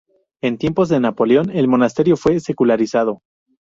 En 0.41 0.57
tiempos 0.57 0.89
de 0.89 0.99
Napoleón 0.99 1.51
el 1.51 1.67
monasterio 1.67 2.17
fue 2.17 2.39
secularizado. 2.39 3.21